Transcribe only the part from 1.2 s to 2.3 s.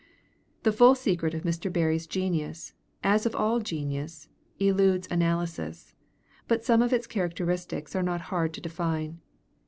of Mr. Barrie's